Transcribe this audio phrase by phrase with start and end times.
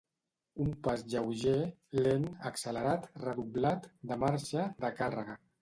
[0.63, 1.53] Un pas lleuger,
[1.99, 5.41] lent, accelerat, redoblat, de marxa, de càrrega.